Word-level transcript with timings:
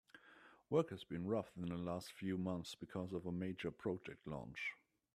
Work 0.71 0.89
has 0.89 1.03
been 1.03 1.27
rough 1.27 1.51
in 1.55 1.67
the 1.69 1.77
last 1.77 2.11
few 2.13 2.35
months 2.35 2.73
because 2.73 3.13
of 3.13 3.27
a 3.27 3.31
major 3.31 3.69
project 3.69 4.25
launch. 4.25 4.71